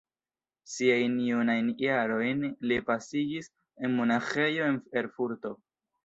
Siajn 0.75 1.17
junajn 1.25 1.67
jarojn 1.81 2.41
li 2.71 2.79
pasigis 2.87 3.49
en 3.89 3.93
monaĥejo 3.99 4.71
en 4.71 4.81
Erfurto. 5.03 5.53